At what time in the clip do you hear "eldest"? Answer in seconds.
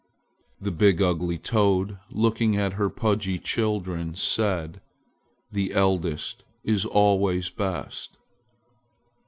5.73-6.43